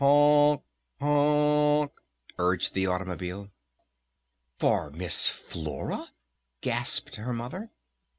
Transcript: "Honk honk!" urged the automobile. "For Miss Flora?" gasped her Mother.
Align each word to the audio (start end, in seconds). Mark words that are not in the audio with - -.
"Honk 0.03 0.63
honk!" 0.99 1.91
urged 2.39 2.73
the 2.73 2.87
automobile. 2.87 3.51
"For 4.57 4.89
Miss 4.89 5.29
Flora?" 5.29 6.07
gasped 6.61 7.17
her 7.17 7.31
Mother. 7.31 7.69